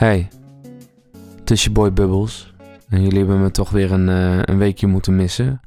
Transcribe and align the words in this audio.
Hey, 0.00 0.28
het 1.38 1.50
is 1.50 1.64
je 1.64 1.70
boy 1.70 1.92
Bubbles. 1.92 2.54
En 2.88 3.02
jullie 3.02 3.18
hebben 3.18 3.40
me 3.40 3.50
toch 3.50 3.70
weer 3.70 3.92
een, 3.92 4.08
eh, 4.08 4.42
een 4.42 4.58
weekje 4.58 4.86
moeten 4.86 5.16
missen. 5.16 5.60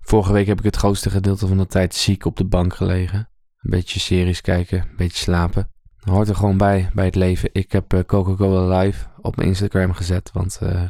Vorige 0.00 0.32
week 0.32 0.46
heb 0.46 0.58
ik 0.58 0.64
het 0.64 0.76
grootste 0.76 1.10
gedeelte 1.10 1.46
van 1.46 1.58
de 1.58 1.66
tijd 1.66 1.94
ziek 1.94 2.24
op 2.24 2.36
de 2.36 2.44
bank 2.44 2.74
gelegen. 2.74 3.18
Een 3.58 3.70
beetje 3.70 4.00
series 4.00 4.40
kijken, 4.40 4.78
een 4.80 4.96
beetje 4.96 5.16
slapen. 5.22 5.70
Hoort 6.00 6.28
er 6.28 6.34
gewoon 6.34 6.56
bij, 6.56 6.90
bij 6.94 7.04
het 7.04 7.14
leven. 7.14 7.48
Ik 7.52 7.72
heb 7.72 7.92
eh, 7.92 8.00
Coca-Cola 8.06 8.78
Live 8.78 9.06
op 9.20 9.36
mijn 9.36 9.48
Instagram 9.48 9.92
gezet, 9.92 10.30
want 10.32 10.58
eh, 10.60 10.82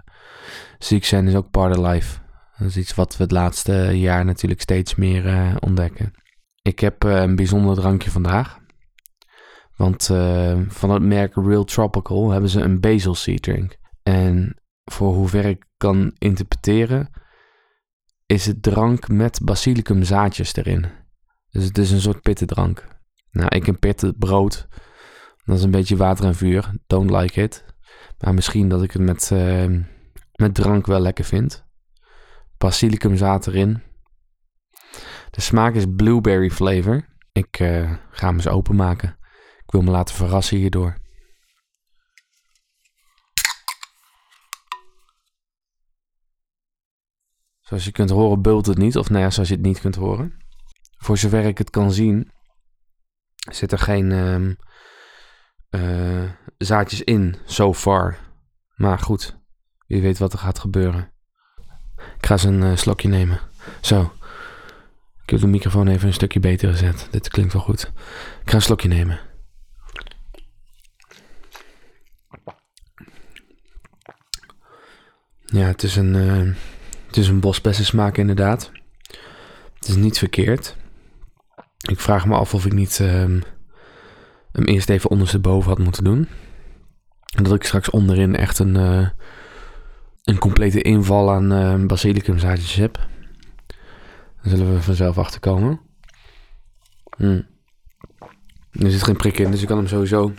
ziek 0.79 1.04
zijn 1.04 1.29
is 1.29 1.34
ook 1.34 1.50
part 1.50 1.79
of 1.79 1.86
life. 1.86 2.18
Dat 2.59 2.68
is 2.68 2.77
iets 2.77 2.95
wat 2.95 3.16
we 3.16 3.22
het 3.22 3.32
laatste 3.32 3.98
jaar 3.98 4.24
natuurlijk 4.24 4.61
steeds 4.61 4.95
meer 4.95 5.54
ontdekken. 5.61 6.13
Ik 6.63 6.79
heb 6.79 7.02
een 7.02 7.36
bijzonder 7.36 7.74
drankje 7.74 8.11
vandaag. 8.11 8.61
Want 9.76 10.11
eh, 10.11 10.61
van 10.68 10.90
het 10.90 11.03
merk 11.03 11.35
Real 11.35 11.64
Tropical 11.64 12.30
hebben 12.30 12.50
ze 12.50 12.61
een 12.61 12.80
basil 12.80 13.14
seed 13.14 13.43
drink. 13.43 13.76
En 14.03 14.57
voor 14.85 15.14
hoever 15.14 15.44
ik 15.44 15.64
kan 15.76 16.13
interpreteren, 16.18 17.11
is 18.27 18.46
het 18.46 18.63
drank 18.63 19.08
met 19.08 19.40
basilicum 19.43 20.03
zaadjes 20.03 20.57
erin. 20.57 20.86
Dus 21.50 21.64
het 21.64 21.79
is 21.79 21.90
een 21.90 22.00
soort 22.00 22.22
pittendrank. 22.22 22.89
Nou, 23.30 23.57
ik 23.57 23.66
een 23.66 23.79
pitten 23.79 24.16
brood. 24.18 24.68
Dat 25.44 25.57
is 25.57 25.63
een 25.63 25.71
beetje 25.71 25.96
water 25.96 26.25
en 26.25 26.35
vuur. 26.35 26.71
Don't 26.86 27.11
like 27.11 27.43
it. 27.43 27.64
Maar 28.18 28.35
misschien 28.35 28.68
dat 28.68 28.82
ik 28.82 28.91
het 28.91 29.02
met, 29.02 29.30
eh, 29.30 29.66
met 30.32 30.54
drank 30.54 30.86
wel 30.86 31.00
lekker 31.00 31.25
vind. 31.25 31.64
Basilicum 32.58 33.16
zaad 33.16 33.47
erin. 33.47 33.83
De 35.30 35.41
smaak 35.41 35.75
is 35.75 35.84
blueberry 35.97 36.50
flavor. 36.50 37.08
Ik 37.33 37.58
eh, 37.58 37.92
ga 38.11 38.27
hem 38.27 38.34
eens 38.34 38.48
openmaken. 38.48 39.16
Wil 39.72 39.82
me 39.82 39.90
laten 39.90 40.14
verrassen 40.14 40.56
hierdoor. 40.56 40.96
Zoals 47.60 47.84
je 47.84 47.92
kunt 47.92 48.10
horen 48.10 48.42
bult 48.42 48.66
het 48.66 48.78
niet. 48.78 48.96
Of 48.96 49.10
nou 49.10 49.22
ja, 49.22 49.30
zoals 49.30 49.48
je 49.48 49.54
het 49.54 49.64
niet 49.64 49.80
kunt 49.80 49.94
horen. 49.94 50.36
Voor 50.96 51.18
zover 51.18 51.44
ik 51.44 51.58
het 51.58 51.70
kan 51.70 51.92
zien, 51.92 52.30
zit 53.34 53.72
er 53.72 53.78
geen 53.78 54.12
ehm, 54.12 54.54
eh, 55.68 56.30
zaadjes 56.58 57.02
in, 57.02 57.36
so 57.44 57.74
far. 57.74 58.18
Maar 58.74 58.98
goed, 58.98 59.38
wie 59.86 60.02
weet 60.02 60.18
wat 60.18 60.32
er 60.32 60.38
gaat 60.38 60.58
gebeuren. 60.58 61.12
Ik 61.96 62.26
ga 62.26 62.32
eens 62.32 62.44
een 62.44 62.62
eh, 62.62 62.76
slokje 62.76 63.08
nemen. 63.08 63.40
Zo. 63.80 64.12
Ik 65.22 65.30
heb 65.30 65.40
de 65.40 65.46
microfoon 65.46 65.88
even 65.88 66.06
een 66.06 66.14
stukje 66.14 66.40
beter 66.40 66.70
gezet. 66.70 67.08
Dit 67.10 67.28
klinkt 67.28 67.52
wel 67.52 67.62
goed. 67.62 67.92
Ik 68.42 68.50
ga 68.50 68.54
een 68.54 68.62
slokje 68.62 68.88
nemen. 68.88 69.31
Ja, 75.53 75.67
het 75.67 75.83
is 75.83 75.97
een, 75.97 76.14
eh, 76.14 76.55
het 77.06 77.17
is 77.17 77.28
een 77.28 77.41
bosbessensmaak 77.41 78.17
inderdaad. 78.17 78.70
Het 79.75 79.89
is 79.89 79.95
niet 79.95 80.19
verkeerd. 80.19 80.77
Ik 81.89 82.00
vraag 82.00 82.27
me 82.27 82.34
af 82.34 82.55
of 82.55 82.67
ik 82.67 82.72
niet 82.72 83.00
ehm, 83.00 83.41
hem 84.53 84.64
eerst 84.64 84.89
even 84.89 85.11
ondersteboven 85.11 85.69
had 85.69 85.78
moeten 85.78 86.05
doen. 86.05 86.28
En 87.36 87.42
dat 87.42 87.55
ik 87.55 87.64
straks 87.64 87.91
onderin 87.91 88.36
echt 88.36 88.58
een, 88.58 88.77
eh, 88.77 89.08
een 90.23 90.39
complete 90.39 90.83
inval 90.83 91.33
aan 91.33 91.53
uh, 91.53 91.86
basilicumzaadjes 91.86 92.75
heb. 92.75 92.95
Daar 94.42 94.56
zullen 94.56 94.75
we 94.75 94.83
vanzelf 94.83 95.19
achterkomen. 95.19 95.80
Hmm. 97.17 97.47
Er 98.73 98.91
zit 98.91 99.03
geen 99.03 99.17
prik 99.17 99.39
in, 99.39 99.50
dus 99.50 99.61
ik 99.61 99.67
kan 99.67 99.77
hem 99.77 99.86
sowieso 99.86 100.33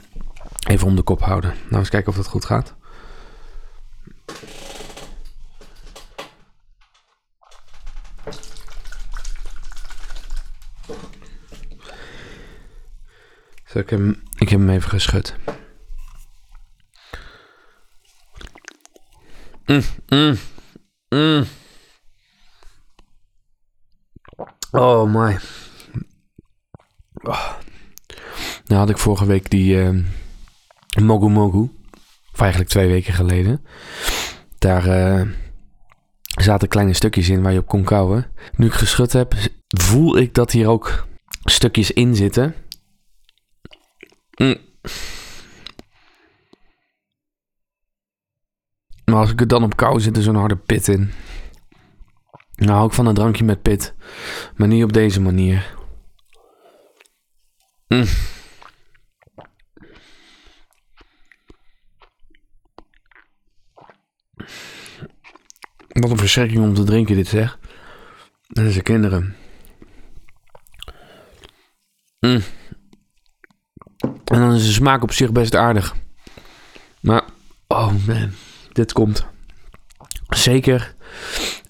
even 0.70 0.88
om 0.88 0.96
de 0.96 1.02
kop 1.02 1.22
houden. 1.22 1.54
Nou, 1.64 1.80
eens 1.80 1.90
kijken 1.90 2.10
of 2.10 2.16
dat 2.16 2.28
goed 2.28 2.46
gaat. 2.46 2.76
Ik, 13.74 13.90
heb 13.90 14.00
hem, 14.00 14.24
ik 14.38 14.50
heb 14.50 14.60
hem 14.60 14.70
even 14.70 14.90
geschud. 14.90 15.36
Mm, 19.66 19.82
mm, 20.08 20.38
mm. 21.10 21.46
Oh 24.72 25.14
my. 25.14 25.40
Oh. 27.14 27.52
Nou 28.66 28.80
had 28.80 28.90
ik 28.90 28.98
vorige 28.98 29.26
week 29.26 29.50
die 29.50 29.76
uh, 29.76 30.04
Mogu 31.02 31.30
Mogu. 31.30 31.70
Of 32.34 32.40
eigenlijk 32.40 32.70
twee 32.70 32.88
weken 32.88 33.14
geleden. 33.14 33.66
Daar 34.58 34.88
uh, 34.88 35.28
zaten 36.42 36.68
kleine 36.68 36.94
stukjes 36.94 37.30
in 37.30 37.42
waar 37.42 37.52
je 37.52 37.60
op 37.60 37.68
kon 37.68 37.84
kouwen. 37.84 38.32
Nu 38.56 38.66
ik 38.66 38.74
geschud 38.74 39.14
heb, 39.14 39.34
voel 39.68 40.18
ik 40.18 40.34
dat 40.34 40.52
hier 40.52 40.68
ook 40.68 41.08
stukjes 41.44 41.92
in 41.92 42.16
zitten. 42.16 42.56
Mm. 44.36 44.58
Maar 49.06 49.16
als 49.16 49.32
ik 49.32 49.40
het 49.40 49.50
dan 49.50 49.64
op 49.64 49.76
kou 49.76 50.00
zit 50.00 50.18
er 50.18 50.24
zo'n 50.24 50.36
harde 50.36 50.56
pit 50.56 50.88
in. 50.88 51.12
Nou 52.56 52.72
hou 52.72 52.88
ik 52.88 52.94
van 52.94 53.06
een 53.06 53.14
drankje 53.14 53.44
met 53.44 53.62
pit. 53.62 53.94
Maar 54.56 54.68
niet 54.68 54.84
op 54.84 54.94
deze 54.94 55.22
manier. 55.22 55.76
Mm. 57.88 58.06
Wat 65.88 66.12
een 66.12 66.18
verschrikking 66.18 66.64
om 66.64 66.74
te 66.74 66.84
drinken 66.84 67.16
dit 67.16 67.28
zeg. 67.28 67.60
Dat 68.48 68.74
de 68.74 68.82
kinderen. 68.82 69.36
Mm. 72.20 72.42
En 74.04 74.40
dan 74.40 74.54
is 74.54 74.66
de 74.66 74.72
smaak 74.84 75.04
op 75.04 75.12
zich 75.12 75.32
best 75.32 75.56
aardig. 75.56 75.96
Maar, 77.00 77.24
oh 77.68 77.94
man, 78.08 78.32
dit 78.72 78.94
komt. 78.94 79.26
Zeker 80.30 80.96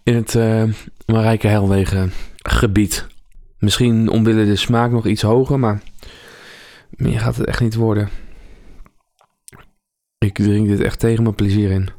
in 0.03 0.16
het 0.16 0.34
uh, 0.34 0.63
Marijke 1.06 1.47
Helwegen 1.47 2.13
gebied. 2.35 3.07
Misschien 3.57 4.09
omwille 4.09 4.46
de 4.46 4.56
smaak 4.56 4.91
nog 4.91 5.06
iets 5.06 5.22
hoger, 5.22 5.59
maar 5.59 5.81
meer 6.90 7.19
gaat 7.19 7.35
het 7.35 7.47
echt 7.47 7.59
niet 7.59 7.75
worden. 7.75 8.09
Ik 10.18 10.34
drink 10.34 10.68
dit 10.68 10.79
echt 10.79 11.00
tegen 11.00 11.23
mijn 11.23 11.35
plezier 11.35 11.72
in. 11.72 11.90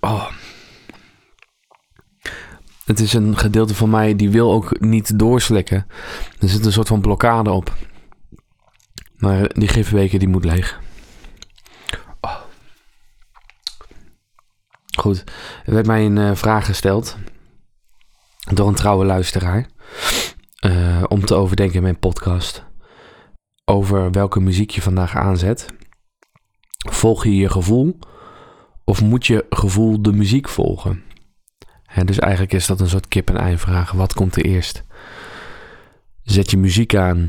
Oh. 0.00 0.30
Het 2.94 3.02
is 3.02 3.12
een 3.12 3.36
gedeelte 3.36 3.74
van 3.74 3.90
mij 3.90 4.16
die 4.16 4.30
wil 4.30 4.52
ook 4.52 4.80
niet 4.80 5.18
doorslikken. 5.18 5.86
Er 6.38 6.48
zit 6.48 6.64
een 6.64 6.72
soort 6.72 6.88
van 6.88 7.00
blokkade 7.00 7.50
op. 7.50 7.76
Maar 9.16 9.54
die 9.54 9.68
gifweken 9.68 10.18
die 10.18 10.28
moet 10.28 10.44
leeg. 10.44 10.80
Oh. 12.20 12.36
Goed, 14.98 15.24
er 15.64 15.72
werd 15.72 15.86
mij 15.86 16.04
een 16.04 16.16
uh, 16.16 16.34
vraag 16.34 16.66
gesteld 16.66 17.16
door 18.38 18.68
een 18.68 18.74
trouwe 18.74 19.04
luisteraar 19.04 19.68
uh, 20.66 21.02
om 21.08 21.24
te 21.24 21.34
overdenken 21.34 21.76
in 21.76 21.82
mijn 21.82 21.98
podcast 21.98 22.64
over 23.64 24.10
welke 24.10 24.40
muziek 24.40 24.70
je 24.70 24.82
vandaag 24.82 25.16
aanzet. 25.16 25.66
Volg 26.90 27.24
je 27.24 27.36
je 27.36 27.50
gevoel 27.50 27.98
of 28.84 29.02
moet 29.02 29.26
je 29.26 29.46
gevoel 29.50 30.02
de 30.02 30.12
muziek 30.12 30.48
volgen? 30.48 31.12
Dus 32.02 32.18
eigenlijk 32.18 32.52
is 32.52 32.66
dat 32.66 32.80
een 32.80 32.88
soort 32.88 33.08
kip-en-ei 33.08 33.58
vraag. 33.58 33.92
Wat 33.92 34.12
komt 34.12 34.36
er 34.36 34.44
eerst? 34.44 34.84
Zet 36.22 36.50
je 36.50 36.56
muziek 36.56 36.94
aan 36.94 37.26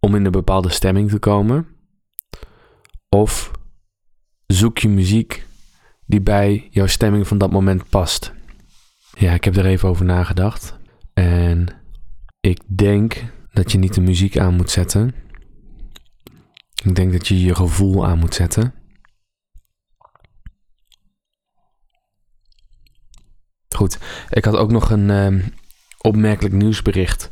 om 0.00 0.14
in 0.14 0.24
een 0.24 0.32
bepaalde 0.32 0.70
stemming 0.70 1.10
te 1.10 1.18
komen? 1.18 1.66
Of 3.08 3.50
zoek 4.46 4.78
je 4.78 4.88
muziek 4.88 5.46
die 6.06 6.20
bij 6.20 6.68
jouw 6.70 6.86
stemming 6.86 7.26
van 7.28 7.38
dat 7.38 7.50
moment 7.50 7.88
past? 7.88 8.32
Ja, 9.18 9.32
ik 9.32 9.44
heb 9.44 9.56
er 9.56 9.66
even 9.66 9.88
over 9.88 10.04
nagedacht. 10.04 10.76
En 11.14 11.68
ik 12.40 12.60
denk 12.66 13.24
dat 13.52 13.72
je 13.72 13.78
niet 13.78 13.94
de 13.94 14.00
muziek 14.00 14.38
aan 14.38 14.54
moet 14.54 14.70
zetten. 14.70 15.14
Ik 16.84 16.94
denk 16.94 17.12
dat 17.12 17.28
je 17.28 17.40
je 17.40 17.54
gevoel 17.54 18.06
aan 18.06 18.18
moet 18.18 18.34
zetten. 18.34 18.74
Goed, 23.76 23.98
ik 24.28 24.44
had 24.44 24.56
ook 24.56 24.70
nog 24.70 24.90
een 24.90 25.08
uh, 25.08 25.44
opmerkelijk 25.98 26.54
nieuwsbericht 26.54 27.30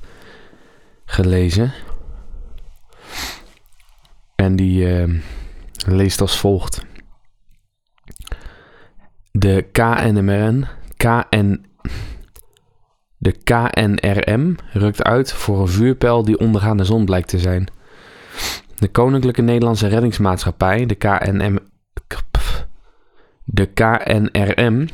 gelezen. 1.04 1.72
En 4.34 4.56
die 4.56 5.04
uh, 5.04 5.20
leest 5.86 6.20
als 6.20 6.38
volgt. 6.38 6.84
De 9.30 9.68
KNMRN, 9.72 10.66
KN, 10.96 11.64
De 13.18 13.32
KNRM 13.32 14.56
rukt 14.72 15.02
uit 15.02 15.32
voor 15.32 15.60
een 15.60 15.68
vuurpijl 15.68 16.24
die 16.24 16.38
ondergaande 16.38 16.84
zon 16.84 17.04
blijkt 17.04 17.28
te 17.28 17.38
zijn. 17.38 17.68
De 18.74 18.88
Koninklijke 18.88 19.42
Nederlandse 19.42 19.86
Reddingsmaatschappij, 19.86 20.86
de 20.86 20.94
KNM, 20.94 21.58
de 23.44 23.66
KNRM, 23.66 24.88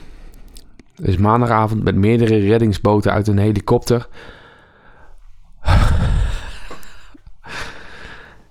is 1.02 1.16
maandagavond 1.16 1.84
met 1.84 1.94
meerdere 1.94 2.38
reddingsboten 2.38 3.12
uit 3.12 3.28
een 3.28 3.38
helikopter. 3.38 4.08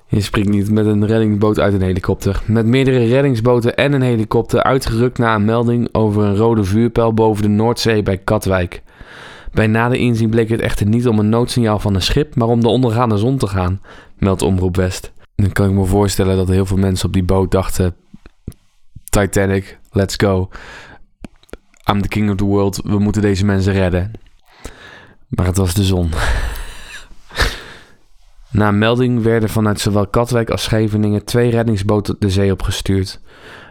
Je 0.09 0.21
spreekt 0.21 0.49
niet 0.49 0.71
met 0.71 0.85
een 0.85 1.05
reddingsboot 1.05 1.59
uit 1.59 1.73
een 1.73 1.81
helikopter. 1.81 2.41
Met 2.45 2.65
meerdere 2.65 3.05
reddingsboten 3.05 3.75
en 3.75 3.93
een 3.93 4.01
helikopter 4.01 4.63
uitgerukt 4.63 5.17
na 5.17 5.35
een 5.35 5.45
melding 5.45 5.89
over 5.91 6.23
een 6.23 6.35
rode 6.35 6.63
vuurpijl 6.63 7.13
boven 7.13 7.43
de 7.43 7.49
Noordzee 7.49 8.03
bij 8.03 8.17
Katwijk. 8.17 8.81
Bij 9.51 9.67
nader 9.67 9.97
inzien 9.97 10.29
bleek 10.29 10.49
het 10.49 10.61
echter 10.61 10.85
niet 10.85 11.07
om 11.07 11.19
een 11.19 11.29
noodsignaal 11.29 11.79
van 11.79 11.95
een 11.95 12.01
schip, 12.01 12.35
maar 12.35 12.47
om 12.47 12.61
de 12.61 12.67
ondergaande 12.67 13.17
zon 13.17 13.37
te 13.37 13.47
gaan, 13.47 13.81
meldt 14.17 14.41
Omroep 14.41 14.75
West. 14.75 15.11
Dan 15.35 15.51
kan 15.51 15.69
ik 15.69 15.75
me 15.75 15.85
voorstellen 15.85 16.37
dat 16.37 16.47
heel 16.47 16.65
veel 16.65 16.77
mensen 16.77 17.07
op 17.07 17.13
die 17.13 17.23
boot 17.23 17.51
dachten: 17.51 17.95
Titanic, 19.09 19.79
let's 19.91 20.15
go. 20.15 20.49
I'm 21.89 22.01
the 22.01 22.07
king 22.07 22.29
of 22.29 22.35
the 22.35 22.45
world, 22.45 22.81
we 22.83 22.99
moeten 22.99 23.21
deze 23.21 23.45
mensen 23.45 23.73
redden. 23.73 24.11
Maar 25.27 25.45
het 25.45 25.57
was 25.57 25.73
de 25.73 25.83
zon. 25.83 26.09
Na 28.51 28.67
een 28.67 28.77
melding 28.77 29.23
werden 29.23 29.49
vanuit 29.49 29.79
zowel 29.79 30.07
Katwijk 30.07 30.49
als 30.49 30.63
Scheveningen 30.63 31.25
twee 31.25 31.49
reddingsboten 31.49 32.15
de 32.19 32.29
zee 32.29 32.51
opgestuurd. 32.51 33.19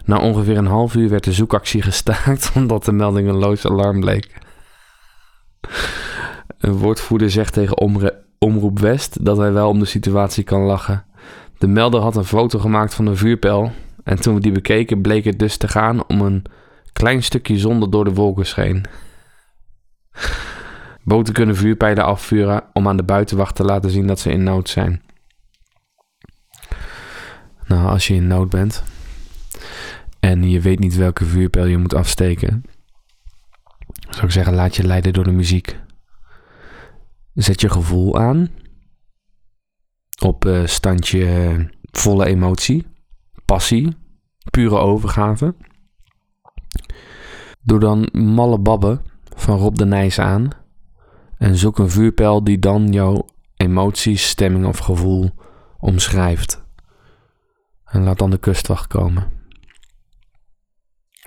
Na 0.05 0.19
ongeveer 0.19 0.57
een 0.57 0.67
half 0.67 0.95
uur 0.95 1.09
werd 1.09 1.25
de 1.25 1.33
zoekactie 1.33 1.83
gestaakt 1.91 2.53
omdat 2.55 2.85
de 2.85 2.93
melding 2.93 3.29
een 3.29 3.39
loos 3.39 3.67
alarm 3.67 4.01
bleek. 4.01 4.35
Een 6.59 6.77
woordvoerder 6.77 7.31
zegt 7.31 7.53
tegen 7.53 7.79
Omroep 8.39 8.79
West 8.79 9.25
dat 9.25 9.37
hij 9.37 9.53
wel 9.53 9.69
om 9.69 9.79
de 9.79 9.85
situatie 9.85 10.45
kan 10.45 10.61
lachen. 10.61 11.05
De 11.59 11.67
melder 11.67 12.01
had 12.01 12.17
een 12.17 12.25
foto 12.25 12.59
gemaakt 12.59 12.95
van 12.95 13.07
een 13.07 13.17
vuurpijl 13.17 13.73
en 14.05 14.21
toen 14.21 14.35
we 14.35 14.41
die 14.41 14.53
bekeken 14.53 15.01
bleek 15.01 15.25
het 15.25 15.39
dus 15.39 15.57
te 15.57 15.69
gaan 15.69 16.07
om 16.07 16.21
een 16.21 16.45
klein 16.97 17.23
stukje 17.23 17.59
zon 17.59 17.91
door 17.91 18.05
de 18.05 18.15
wolken 18.15 18.47
scheen. 18.47 18.85
Boten 21.05 21.35
kunnen 21.35 21.57
vuurpijlen 21.57 22.05
afvuren 22.05 22.65
om 22.73 22.89
aan 22.89 22.97
de 22.97 23.03
buitenwacht 23.03 23.55
te 23.55 23.65
laten 23.65 23.91
zien 23.91 24.07
dat 24.07 24.21
ze 24.21 24.31
in 24.31 24.43
nood 24.43 24.69
zijn. 24.69 25.03
Nou, 27.67 27.89
als 27.89 28.07
je 28.07 28.15
in 28.15 28.27
nood 28.27 28.51
bent 28.51 28.83
en 30.21 30.51
je 30.51 30.61
weet 30.61 30.79
niet 30.79 30.97
welke 30.97 31.25
vuurpijl 31.25 31.67
je 31.67 31.79
moet 31.79 31.95
afsteken, 31.95 32.65
zou 34.11 34.27
ik 34.27 34.33
zeggen, 34.33 34.55
laat 34.55 34.77
je 34.77 34.87
leiden 34.87 35.13
door 35.13 35.25
de 35.25 35.33
muziek. 35.33 35.81
Zet 37.35 37.61
je 37.61 37.71
gevoel 37.71 38.19
aan 38.19 38.49
op 40.23 40.45
uh, 40.45 40.67
standje 40.67 41.71
volle 41.91 42.27
emotie, 42.27 42.87
passie, 43.45 43.97
pure 44.51 44.77
overgave. 44.77 45.55
Doe 47.67 47.79
dan 47.79 48.09
Malle 48.13 48.59
Babbe 48.59 49.01
van 49.37 49.59
Rob 49.59 49.77
de 49.77 49.85
Nijs 49.85 50.19
aan 50.19 50.51
en 51.39 51.57
zoek 51.57 51.79
een 51.79 51.91
vuurpijl 51.91 52.45
die 52.45 52.59
dan 52.59 52.93
jouw 52.93 53.27
emoties, 53.57 54.29
stemming 54.29 54.67
of 54.67 54.79
gevoel 54.79 55.31
omschrijft. 55.79 56.65
En 57.85 58.03
laat 58.03 58.19
dan 58.19 58.31
de 58.31 58.39
kustwacht 58.39 58.87
komen. 58.87 59.27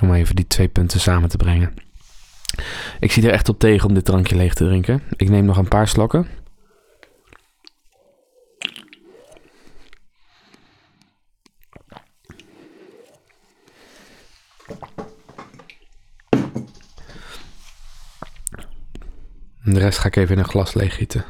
Om 0.01 0.13
even 0.13 0.35
die 0.35 0.47
twee 0.47 0.67
punten 0.67 0.99
samen 0.99 1.29
te 1.29 1.37
brengen. 1.37 1.73
Ik 2.99 3.11
zie 3.11 3.23
er 3.23 3.33
echt 3.33 3.49
op 3.49 3.59
tegen 3.59 3.87
om 3.87 3.93
dit 3.93 4.05
drankje 4.05 4.35
leeg 4.35 4.53
te 4.53 4.65
drinken. 4.65 5.01
Ik 5.15 5.29
neem 5.29 5.45
nog 5.45 5.57
een 5.57 5.67
paar 5.67 5.87
slokken. 5.87 6.27
De 19.63 19.79
rest 19.79 19.99
ga 19.99 20.07
ik 20.07 20.15
even 20.15 20.35
in 20.35 20.39
een 20.41 20.49
glas 20.49 20.73
leeggieten. 20.73 21.25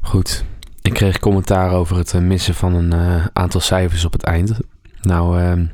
Goed, 0.00 0.44
ik 0.82 0.94
kreeg 0.94 1.18
commentaar 1.18 1.70
over 1.70 1.96
het 1.96 2.14
eh, 2.14 2.20
missen 2.20 2.54
van 2.54 2.74
een 2.74 2.94
uh, 2.94 3.26
aantal 3.32 3.60
cijfers 3.60 4.04
op 4.04 4.12
het 4.12 4.22
eind. 4.22 4.58
Nou, 5.02 5.42
uh, 5.42 5.66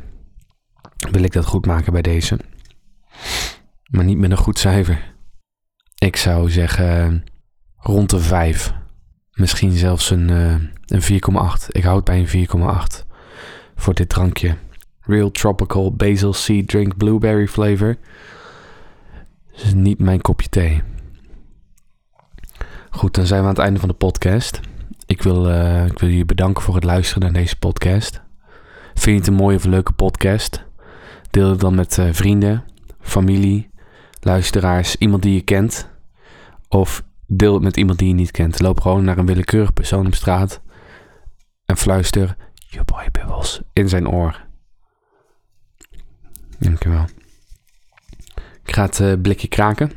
wil 1.10 1.22
ik 1.22 1.32
dat 1.32 1.44
goed 1.44 1.66
maken 1.66 1.92
bij 1.92 2.02
deze. 2.02 2.38
Maar 3.90 4.04
niet 4.04 4.18
met 4.18 4.30
een 4.30 4.36
goed 4.36 4.58
cijfer. 4.58 5.14
Ik 5.94 6.16
zou 6.16 6.50
zeggen 6.50 7.24
rond 7.76 8.10
de 8.10 8.20
5. 8.20 8.72
Misschien 9.32 9.72
zelfs 9.72 10.10
een, 10.10 10.28
een 10.86 11.02
4,8. 11.02 11.68
Ik 11.68 11.82
houd 11.82 12.04
bij 12.04 12.18
een 12.18 12.48
4,8 12.48 13.09
voor 13.80 13.94
dit 13.94 14.08
drankje. 14.08 14.56
Real 15.00 15.30
Tropical 15.30 15.92
Basil 15.92 16.32
Sea 16.32 16.62
Drink 16.66 16.96
Blueberry 16.96 17.46
Flavor. 17.46 17.96
Is 19.52 19.74
niet 19.74 19.98
mijn 19.98 20.20
kopje 20.20 20.48
thee. 20.48 20.82
Goed, 22.90 23.14
dan 23.14 23.26
zijn 23.26 23.40
we 23.40 23.46
aan 23.46 23.54
het 23.54 23.62
einde 23.62 23.80
van 23.80 23.88
de 23.88 23.94
podcast. 23.94 24.60
Ik 25.06 25.22
wil, 25.22 25.50
uh, 25.50 25.86
ik 25.86 25.98
wil 25.98 26.08
je 26.08 26.24
bedanken 26.24 26.62
voor 26.62 26.74
het 26.74 26.84
luisteren 26.84 27.22
naar 27.22 27.42
deze 27.42 27.56
podcast. 27.56 28.20
Vind 28.94 29.04
je 29.04 29.12
het 29.12 29.26
een 29.26 29.34
mooie 29.34 29.56
of 29.56 29.64
leuke 29.64 29.92
podcast? 29.92 30.64
Deel 31.30 31.50
het 31.50 31.60
dan 31.60 31.74
met 31.74 31.96
uh, 31.96 32.08
vrienden, 32.12 32.64
familie, 33.00 33.70
luisteraars, 34.20 34.96
iemand 34.96 35.22
die 35.22 35.34
je 35.34 35.40
kent. 35.40 35.88
Of 36.68 37.04
deel 37.26 37.54
het 37.54 37.62
met 37.62 37.76
iemand 37.76 37.98
die 37.98 38.08
je 38.08 38.14
niet 38.14 38.30
kent. 38.30 38.60
Loop 38.60 38.80
gewoon 38.80 39.04
naar 39.04 39.18
een 39.18 39.26
willekeurig 39.26 39.72
persoon 39.72 40.06
op 40.06 40.14
straat 40.14 40.60
en 41.64 41.76
fluister 41.76 42.36
je 42.70 42.84
boy 42.84 43.08
Bubbles 43.12 43.60
in 43.72 43.88
zijn 43.88 44.08
oor. 44.08 44.40
Dankjewel. 46.58 47.04
Ik 48.64 48.74
ga 48.74 48.82
het 48.82 48.98
uh, 48.98 49.12
blikje 49.22 49.48
kraken. 49.48 49.92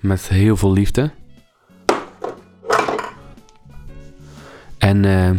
Met 0.00 0.28
heel 0.28 0.56
veel 0.56 0.72
liefde. 0.72 1.10
En, 4.78 5.04
uh, 5.04 5.30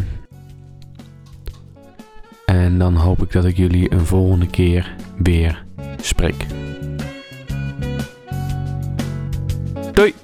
en 2.46 2.78
dan 2.78 2.96
hoop 2.96 3.22
ik 3.22 3.32
dat 3.32 3.44
ik 3.44 3.56
jullie 3.56 3.92
een 3.92 4.06
volgende 4.06 4.46
keer 4.46 4.94
weer 5.16 5.64
spreek. 6.00 6.46
Doei! 9.92 10.23